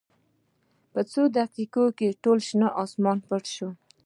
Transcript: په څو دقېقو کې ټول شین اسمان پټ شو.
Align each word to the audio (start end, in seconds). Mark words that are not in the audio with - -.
په 0.91 1.01
څو 1.11 1.21
دقېقو 1.37 1.85
کې 1.97 2.17
ټول 2.23 2.39
شین 2.47 2.63
اسمان 2.83 3.17
پټ 3.27 3.43
شو. 3.55 3.69